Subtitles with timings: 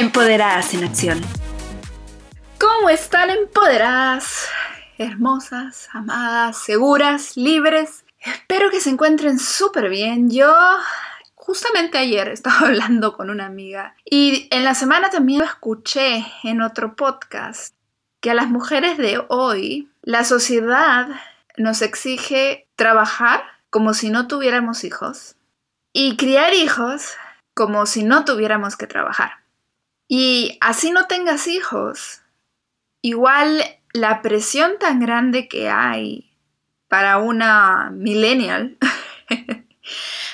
[0.00, 1.20] Empoderadas en acción.
[2.58, 4.48] ¿Cómo están empoderadas?
[4.96, 8.06] Hermosas, amadas, seguras, libres.
[8.18, 10.30] Espero que se encuentren súper bien.
[10.30, 10.50] Yo
[11.34, 16.96] justamente ayer estaba hablando con una amiga y en la semana también escuché en otro
[16.96, 17.74] podcast
[18.22, 21.08] que a las mujeres de hoy la sociedad
[21.58, 25.36] nos exige trabajar como si no tuviéramos hijos
[25.92, 27.16] y criar hijos
[27.52, 29.40] como si no tuviéramos que trabajar.
[30.12, 32.22] Y así no tengas hijos,
[33.00, 36.36] igual la presión tan grande que hay
[36.88, 38.76] para una millennial,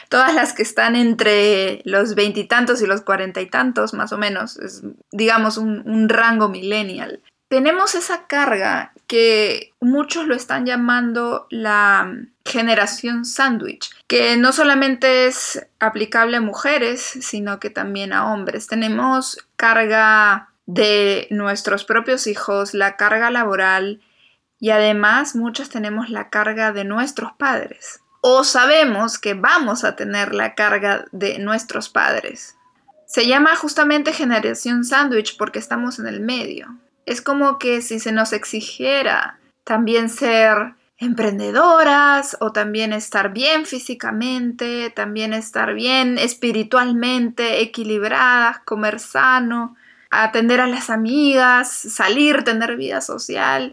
[0.09, 4.59] todas las que están entre los veintitantos y, los cuarenta y tantos, más o menos,
[5.13, 12.13] digamos un, un rango millennial, tenemos esa carga que muchos lo están llamando la
[12.45, 18.67] generación sándwich, que no solamente es aplicable a mujeres, sino que también a hombres.
[18.67, 24.01] Tenemos carga de nuestros propios hijos, la carga laboral
[24.59, 28.01] y además muchos tenemos la carga de nuestros padres.
[28.21, 32.57] O sabemos que vamos a tener la carga de nuestros padres.
[33.07, 36.77] Se llama justamente generación sándwich porque estamos en el medio.
[37.07, 44.91] Es como que si se nos exigiera también ser emprendedoras o también estar bien físicamente,
[44.91, 49.77] también estar bien espiritualmente, equilibradas, comer sano,
[50.11, 53.73] atender a las amigas, salir, tener vida social.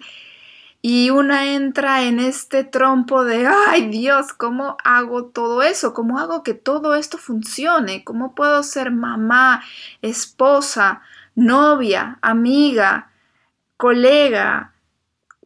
[0.81, 5.94] Y una entra en este trompo de, ay Dios, ¿cómo hago todo eso?
[5.94, 8.04] ¿Cómo hago que todo esto funcione?
[8.04, 9.64] ¿Cómo puedo ser mamá,
[10.02, 11.02] esposa,
[11.36, 13.13] novia, amiga,
[13.83, 14.71] colega,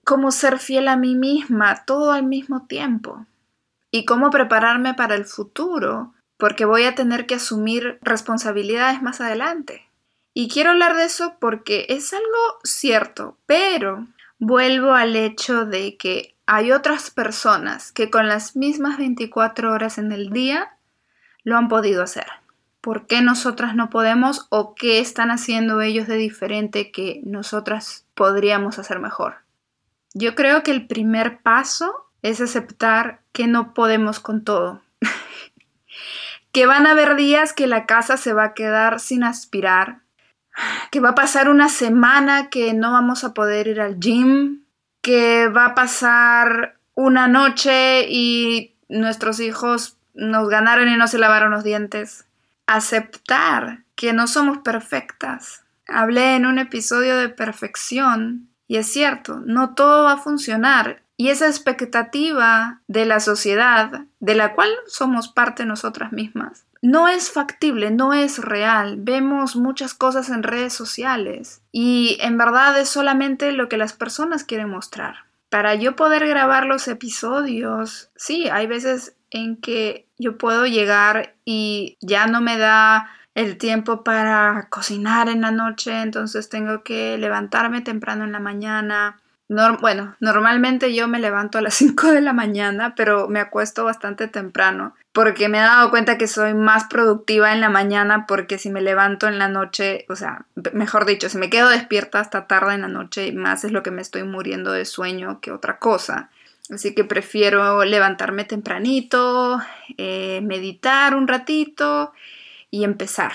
[0.04, 3.26] cómo ser fiel a mí misma, todo al mismo tiempo.
[3.90, 9.88] Y cómo prepararme para el futuro, porque voy a tener que asumir responsabilidades más adelante.
[10.36, 14.06] Y quiero hablar de eso porque es algo cierto, pero
[14.38, 20.12] vuelvo al hecho de que hay otras personas que con las mismas 24 horas en
[20.12, 20.78] el día
[21.44, 22.28] lo han podido hacer.
[22.88, 28.80] ¿Por qué nosotras no podemos o qué están haciendo ellos de diferente que nosotras podríamos
[28.80, 29.40] hacer mejor?
[30.14, 34.82] Yo creo que el primer paso es aceptar que no podemos con todo.
[36.54, 40.04] que van a haber días que la casa se va a quedar sin aspirar,
[40.90, 44.62] que va a pasar una semana que no vamos a poder ir al gym,
[45.02, 51.52] que va a pasar una noche y nuestros hijos nos ganaron y no se lavaron
[51.52, 52.27] los dientes
[52.68, 55.64] aceptar que no somos perfectas.
[55.88, 61.30] Hablé en un episodio de perfección y es cierto, no todo va a funcionar y
[61.30, 67.92] esa expectativa de la sociedad, de la cual somos parte nosotras mismas, no es factible,
[67.92, 68.98] no es real.
[69.00, 74.44] Vemos muchas cosas en redes sociales y en verdad es solamente lo que las personas
[74.44, 75.26] quieren mostrar.
[75.50, 81.98] Para yo poder grabar los episodios, sí, hay veces en que yo puedo llegar y
[82.02, 87.82] ya no me da el tiempo para cocinar en la noche, entonces tengo que levantarme
[87.82, 89.22] temprano en la mañana.
[89.80, 94.28] bueno, normalmente yo me levanto a las 5 de la mañana, pero me acuesto bastante
[94.28, 98.72] temprano, porque me he dado cuenta que soy más productiva en la mañana, porque si
[98.72, 102.74] me levanto en la noche, o sea, mejor dicho, si me quedo despierta hasta tarde
[102.74, 106.32] en la noche, más es lo que me estoy muriendo de sueño que otra cosa.
[106.70, 109.60] Así que prefiero levantarme tempranito,
[109.98, 112.12] eh, meditar un ratito
[112.70, 113.32] y empezar.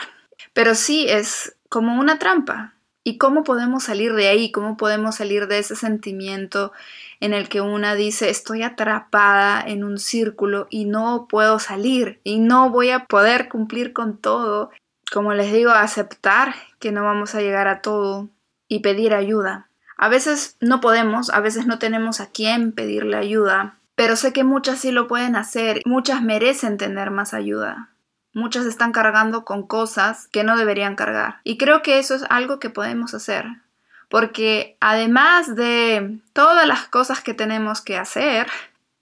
[0.52, 2.74] Pero sí es como una trampa.
[3.04, 4.52] ¿Y cómo podemos salir de ahí?
[4.52, 6.72] ¿Cómo podemos salir de ese sentimiento
[7.18, 12.38] en el que una dice estoy atrapada en un círculo y no puedo salir y
[12.38, 14.70] no voy a poder cumplir con todo?
[15.12, 18.28] Como les digo, aceptar que no vamos a llegar a todo
[18.68, 19.68] y pedir ayuda.
[20.02, 24.42] A veces no podemos, a veces no tenemos a quién pedirle ayuda, pero sé que
[24.42, 27.90] muchas sí lo pueden hacer, muchas merecen tener más ayuda.
[28.32, 31.38] Muchas están cargando con cosas que no deberían cargar.
[31.44, 33.46] Y creo que eso es algo que podemos hacer.
[34.08, 38.48] Porque además de todas las cosas que tenemos que hacer,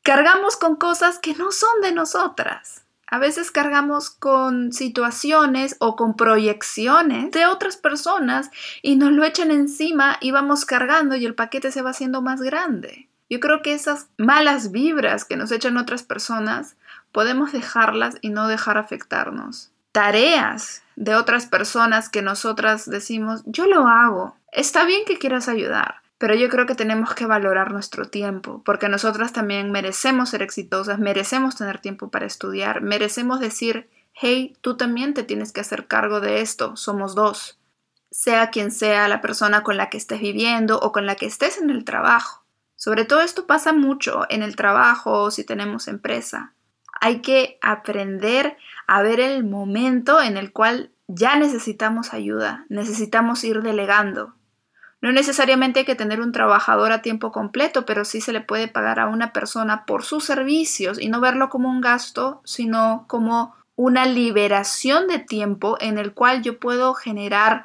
[0.03, 2.83] cargamos con cosas que no son de nosotras.
[3.11, 8.51] A veces cargamos con situaciones o con proyecciones de otras personas
[8.83, 12.41] y nos lo echan encima y vamos cargando y el paquete se va haciendo más
[12.41, 13.09] grande.
[13.29, 16.77] Yo creo que esas malas vibras que nos echan otras personas
[17.11, 19.73] podemos dejarlas y no dejar afectarnos.
[19.91, 24.37] Tareas de otras personas que nosotras decimos, yo lo hago.
[24.53, 28.91] Está bien que quieras ayudar, pero yo creo que tenemos que valorar nuestro tiempo, porque
[28.91, 35.15] nosotras también merecemos ser exitosas, merecemos tener tiempo para estudiar, merecemos decir, hey, tú también
[35.15, 37.59] te tienes que hacer cargo de esto, somos dos,
[38.11, 41.57] sea quien sea la persona con la que estés viviendo o con la que estés
[41.57, 42.45] en el trabajo.
[42.77, 46.53] Sobre todo esto pasa mucho en el trabajo o si tenemos empresa.
[47.01, 53.63] Hay que aprender a ver el momento en el cual ya necesitamos ayuda, necesitamos ir
[53.63, 54.35] delegando,
[55.01, 58.69] no necesariamente hay que tener un trabajador a tiempo completo, pero sí se le puede
[58.69, 63.55] pagar a una persona por sus servicios y no verlo como un gasto, sino como
[63.77, 67.65] una liberación de tiempo en el cual yo puedo generar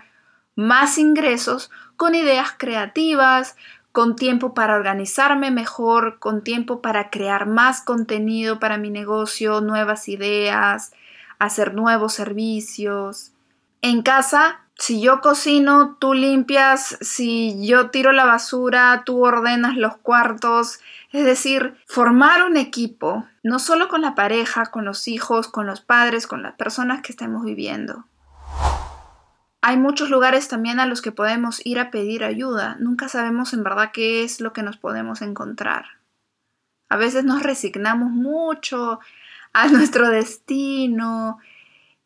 [0.55, 3.57] más ingresos con ideas creativas,
[3.91, 10.07] con tiempo para organizarme mejor, con tiempo para crear más contenido para mi negocio, nuevas
[10.07, 10.93] ideas,
[11.39, 13.34] hacer nuevos servicios.
[13.81, 19.95] En casa si yo cocino, tú limpias, si yo tiro la basura, tú ordenas los
[19.97, 20.79] cuartos.
[21.11, 25.79] Es decir, formar un equipo, no solo con la pareja, con los hijos, con los
[25.79, 28.05] padres, con las personas que estemos viviendo.
[29.61, 32.75] Hay muchos lugares también a los que podemos ir a pedir ayuda.
[32.79, 35.85] Nunca sabemos en verdad qué es lo que nos podemos encontrar.
[36.89, 38.99] A veces nos resignamos mucho
[39.53, 41.39] a nuestro destino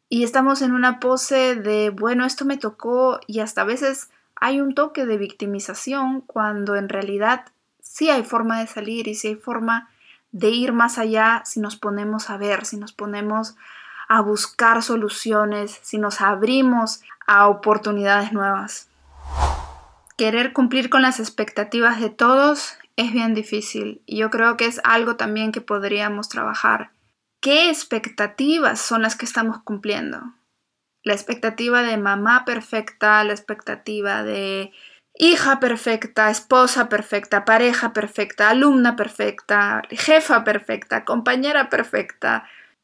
[0.09, 4.59] y estamos en una pose de, bueno, esto me tocó y hasta a veces hay
[4.59, 7.45] un toque de victimización cuando en realidad
[7.79, 9.89] sí hay forma de salir y sí hay forma
[10.31, 13.55] de ir más allá si nos ponemos a ver, si nos ponemos
[14.07, 18.89] a buscar soluciones, si nos abrimos a oportunidades nuevas.
[20.17, 24.81] Querer cumplir con las expectativas de todos es bien difícil y yo creo que es
[24.83, 26.89] algo también que podríamos trabajar
[27.41, 30.19] ¿Qué expectativas son las que estamos cumpliendo?
[31.03, 34.73] La expectativa de mamá perfecta, la expectativa de
[35.13, 42.43] hija perfecta, esposa perfecta, pareja perfecta, alumna perfecta, jefa perfecta, compañera perfecta,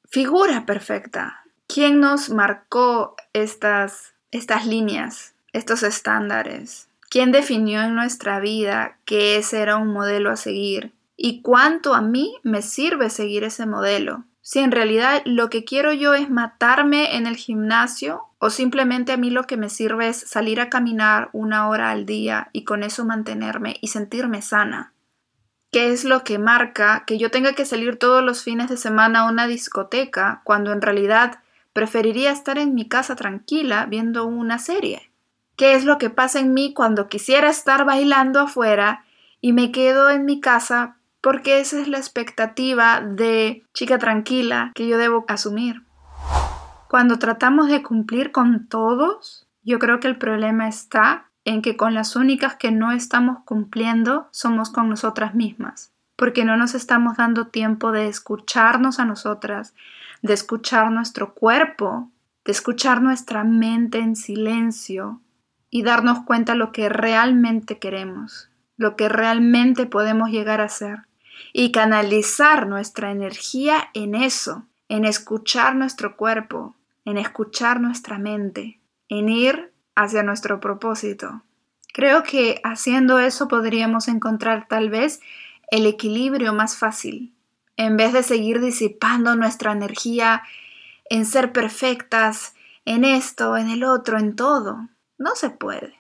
[0.10, 1.44] figura perfecta.
[1.68, 6.88] ¿Quién nos marcó estas, estas líneas, estos estándares?
[7.10, 10.94] ¿Quién definió en nuestra vida que ese era un modelo a seguir?
[11.18, 14.24] ¿Y cuánto a mí me sirve seguir ese modelo?
[14.48, 19.18] Si en realidad lo que quiero yo es matarme en el gimnasio o simplemente a
[19.18, 22.84] mí lo que me sirve es salir a caminar una hora al día y con
[22.84, 24.94] eso mantenerme y sentirme sana.
[25.72, 29.22] ¿Qué es lo que marca que yo tenga que salir todos los fines de semana
[29.22, 31.40] a una discoteca cuando en realidad
[31.74, 35.10] preferiría estar en mi casa tranquila viendo una serie?
[35.56, 39.06] ¿Qué es lo que pasa en mí cuando quisiera estar bailando afuera
[39.42, 44.88] y me quedo en mi casa porque esa es la expectativa de chica tranquila que
[44.88, 45.82] yo debo asumir.
[46.88, 51.96] Cuando tratamos de cumplir con todos, yo creo que el problema está en que con
[51.96, 57.48] las únicas que no estamos cumpliendo somos con nosotras mismas, porque no nos estamos dando
[57.48, 59.74] tiempo de escucharnos a nosotras,
[60.22, 62.12] de escuchar nuestro cuerpo,
[62.46, 65.22] de escuchar nuestra mente en silencio
[65.72, 71.00] y darnos cuenta lo que realmente queremos, lo que realmente podemos llegar a ser
[71.54, 76.76] y canalizar nuestra energía en eso, en escuchar nuestro cuerpo,
[77.06, 81.44] en escuchar nuestra mente, en ir hacia nuestro propósito.
[81.94, 85.22] Creo que haciendo eso podríamos encontrar tal vez
[85.72, 87.34] el equilibrio más fácil,
[87.78, 90.44] en vez de seguir disipando nuestra energía
[91.10, 94.90] en ser perfectas, en esto, en el otro, en todo.
[95.18, 96.00] No se puede.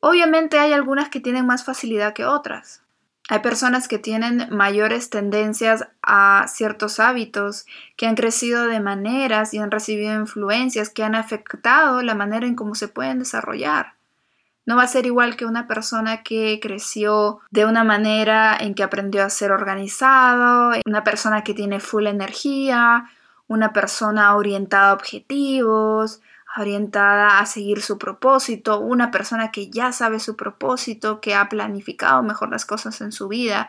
[0.00, 2.83] Obviamente hay algunas que tienen más facilidad que otras.
[3.30, 7.64] Hay personas que tienen mayores tendencias a ciertos hábitos,
[7.96, 12.54] que han crecido de maneras y han recibido influencias que han afectado la manera en
[12.54, 13.94] cómo se pueden desarrollar.
[14.66, 18.82] No va a ser igual que una persona que creció de una manera en que
[18.82, 23.10] aprendió a ser organizado, una persona que tiene full energía,
[23.46, 26.20] una persona orientada a objetivos,
[26.56, 32.22] orientada a seguir su propósito, una persona que ya sabe su propósito, que ha planificado
[32.22, 33.68] mejor las cosas en su vida.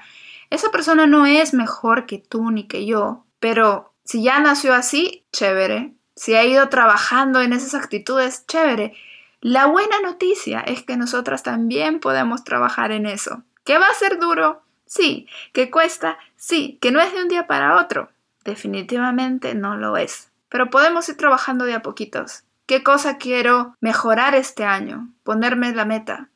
[0.50, 5.26] Esa persona no es mejor que tú ni que yo, pero si ya nació así,
[5.32, 5.94] chévere.
[6.16, 8.94] Si ha ido trabajando en esas actitudes, chévere.
[9.42, 13.44] La buena noticia es que nosotras también podemos trabajar en eso.
[13.64, 14.62] ¿Que va a ser duro?
[14.86, 15.28] Sí.
[15.54, 16.18] ¿Que cuesta?
[16.38, 16.78] Sí.
[16.82, 18.10] ¿Que no es de un día para otro?
[18.46, 20.32] definitivamente no lo es.
[20.48, 22.44] Pero podemos ir trabajando de a poquitos.
[22.68, 25.14] ¿Qué cosa quiero mejorar este año?
[25.22, 26.32] Ponerme la meta.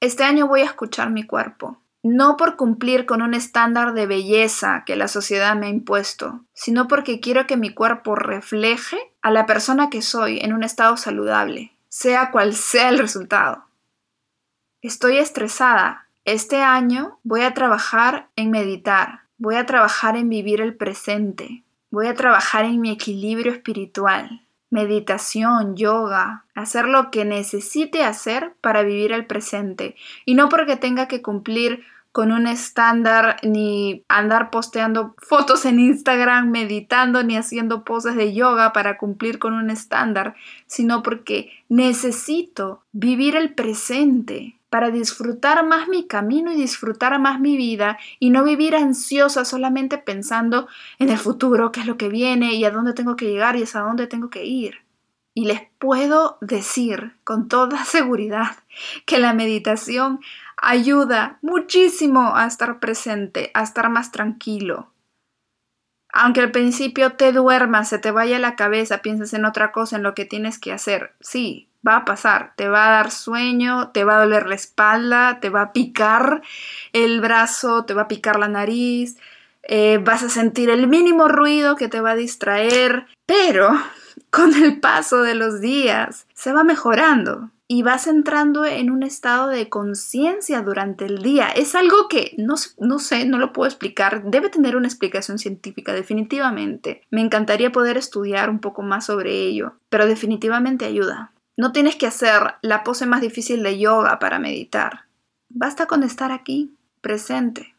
[0.00, 1.80] Este año voy a escuchar mi cuerpo.
[2.02, 6.86] No por cumplir con un estándar de belleza que la sociedad me ha impuesto, sino
[6.86, 11.72] porque quiero que mi cuerpo refleje a la persona que soy en un estado saludable,
[11.88, 13.64] sea cual sea el resultado.
[14.82, 16.08] Estoy estresada.
[16.26, 22.06] Este año voy a trabajar en meditar, voy a trabajar en vivir el presente, voy
[22.06, 29.12] a trabajar en mi equilibrio espiritual, meditación, yoga, hacer lo que necesite hacer para vivir
[29.12, 29.96] el presente.
[30.24, 36.50] Y no porque tenga que cumplir con un estándar ni andar posteando fotos en Instagram,
[36.50, 40.34] meditando ni haciendo poses de yoga para cumplir con un estándar,
[40.66, 47.56] sino porque necesito vivir el presente para disfrutar más mi camino y disfrutar más mi
[47.56, 52.54] vida y no vivir ansiosa solamente pensando en el futuro, qué es lo que viene
[52.54, 54.76] y a dónde tengo que llegar y hasta dónde tengo que ir.
[55.34, 58.56] Y les puedo decir con toda seguridad
[59.06, 60.20] que la meditación
[60.56, 64.92] ayuda muchísimo a estar presente, a estar más tranquilo.
[66.12, 70.02] Aunque al principio te duermas, se te vaya la cabeza, pienses en otra cosa, en
[70.02, 74.04] lo que tienes que hacer, sí, va a pasar, te va a dar sueño, te
[74.04, 76.42] va a doler la espalda, te va a picar
[76.92, 79.16] el brazo, te va a picar la nariz,
[79.62, 83.70] eh, vas a sentir el mínimo ruido que te va a distraer, pero
[84.30, 89.46] con el paso de los días se va mejorando y vas entrando en un estado
[89.46, 91.46] de conciencia durante el día.
[91.46, 95.92] Es algo que no, no, sé, no lo puedo explicar, debe tener una explicación científica
[95.92, 97.02] definitivamente.
[97.10, 101.30] Me encantaría poder estudiar un poco más sobre ello, pero definitivamente ayuda.
[101.60, 105.04] No tienes que hacer la pose más difícil de yoga para meditar.
[105.50, 107.74] Basta con estar aquí, presente.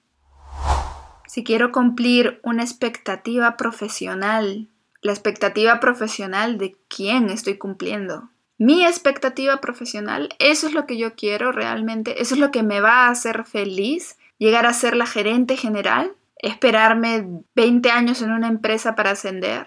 [1.26, 4.68] Si quiero cumplir una expectativa profesional,
[5.02, 11.16] la expectativa profesional de quién estoy cumpliendo mi expectativa profesional, eso es lo que yo
[11.16, 15.08] quiero realmente, eso es lo que me va a hacer feliz, llegar a ser la
[15.08, 19.66] gerente general, esperarme 20 años en una empresa para ascender,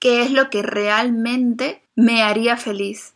[0.00, 3.13] qué es lo que realmente me haría feliz,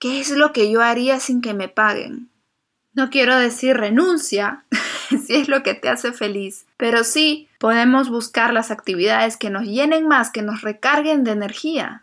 [0.00, 2.30] qué es lo que yo haría sin que me paguen.
[2.92, 4.64] No quiero decir renuncia,
[5.08, 9.64] si es lo que te hace feliz, pero sí podemos buscar las actividades que nos
[9.64, 12.02] llenen más, que nos recarguen de energía.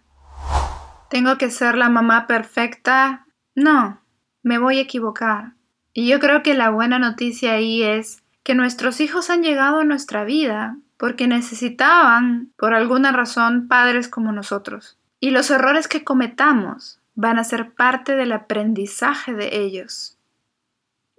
[1.10, 3.26] ¿Tengo que ser la mamá perfecta?
[3.56, 4.00] No,
[4.44, 5.54] me voy a equivocar.
[5.92, 9.84] Y yo creo que la buena noticia ahí es que nuestros hijos han llegado a
[9.84, 14.98] nuestra vida porque necesitaban, por alguna razón, padres como nosotros.
[15.20, 20.20] Y los errores que cometamos van a ser parte del aprendizaje de ellos.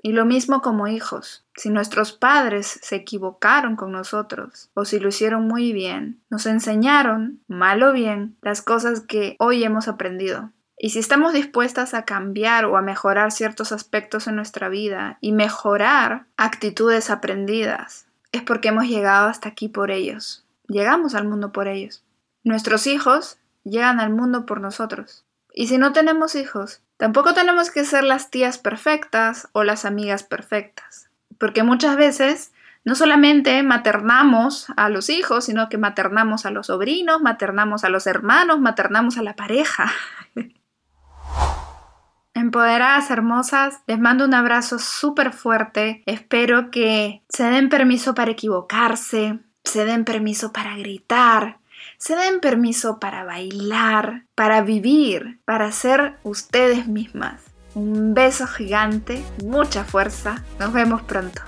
[0.00, 1.44] Y lo mismo como hijos.
[1.56, 7.42] Si nuestros padres se equivocaron con nosotros o si lo hicieron muy bien, nos enseñaron,
[7.48, 10.52] mal o bien, las cosas que hoy hemos aprendido.
[10.78, 15.32] Y si estamos dispuestas a cambiar o a mejorar ciertos aspectos en nuestra vida y
[15.32, 20.46] mejorar actitudes aprendidas, es porque hemos llegado hasta aquí por ellos.
[20.68, 22.04] Llegamos al mundo por ellos.
[22.44, 25.24] Nuestros hijos llegan al mundo por nosotros.
[25.58, 30.22] Y si no tenemos hijos, tampoco tenemos que ser las tías perfectas o las amigas
[30.22, 31.10] perfectas.
[31.36, 32.52] Porque muchas veces
[32.84, 38.06] no solamente maternamos a los hijos, sino que maternamos a los sobrinos, maternamos a los
[38.06, 39.90] hermanos, maternamos a la pareja.
[42.34, 46.04] Empoderadas hermosas, les mando un abrazo súper fuerte.
[46.06, 51.57] Espero que se den permiso para equivocarse, se den permiso para gritar,
[51.98, 57.40] se den permiso para bailar, para vivir, para ser ustedes mismas.
[57.74, 60.44] Un beso gigante, mucha fuerza.
[60.58, 61.42] Nos vemos pronto.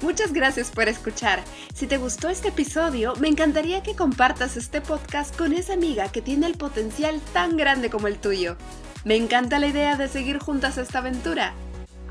[0.00, 1.42] Muchas gracias por escuchar.
[1.74, 6.20] Si te gustó este episodio, me encantaría que compartas este podcast con esa amiga que
[6.20, 8.56] tiene el potencial tan grande como el tuyo.
[9.04, 11.54] Me encanta la idea de seguir juntas esta aventura.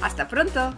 [0.01, 0.75] Hasta pronto.